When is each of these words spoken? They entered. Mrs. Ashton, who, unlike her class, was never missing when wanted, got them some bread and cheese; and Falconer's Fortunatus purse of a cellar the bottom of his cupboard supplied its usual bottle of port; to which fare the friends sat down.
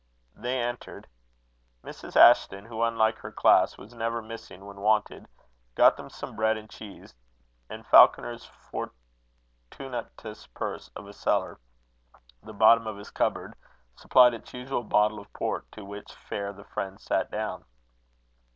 They 0.35 0.59
entered. 0.59 1.05
Mrs. 1.83 2.15
Ashton, 2.15 2.65
who, 2.65 2.81
unlike 2.81 3.19
her 3.19 3.31
class, 3.31 3.77
was 3.77 3.93
never 3.93 4.19
missing 4.19 4.65
when 4.65 4.77
wanted, 4.77 5.27
got 5.75 5.95
them 5.95 6.09
some 6.09 6.35
bread 6.35 6.57
and 6.57 6.67
cheese; 6.67 7.13
and 7.69 7.85
Falconer's 7.85 8.43
Fortunatus 8.71 10.47
purse 10.55 10.89
of 10.95 11.07
a 11.07 11.13
cellar 11.13 11.59
the 12.41 12.51
bottom 12.51 12.87
of 12.87 12.97
his 12.97 13.11
cupboard 13.11 13.53
supplied 13.95 14.33
its 14.33 14.55
usual 14.55 14.81
bottle 14.81 15.19
of 15.19 15.31
port; 15.33 15.71
to 15.73 15.85
which 15.85 16.11
fare 16.11 16.51
the 16.51 16.63
friends 16.63 17.03
sat 17.03 17.29
down. 17.29 17.63